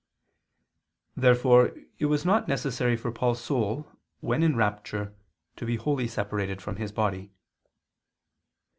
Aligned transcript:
Therefore 1.15 1.75
it 1.99 2.07
was 2.07 2.25
not 2.25 2.47
necessary 2.47 2.97
for 2.97 3.11
Paul's 3.11 3.39
soul, 3.39 3.87
when 4.19 4.41
in 4.41 4.55
rapture, 4.55 5.13
to 5.57 5.65
be 5.67 5.75
wholly 5.75 6.07
separated 6.07 6.59
from 6.59 6.77
his 6.77 6.91
body. 6.91 7.29